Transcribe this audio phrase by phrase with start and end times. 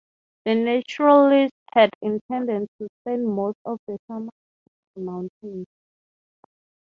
[0.45, 4.31] The naturalist had intended to spend most of the summer
[4.95, 5.01] among the
[5.45, 5.67] mountains.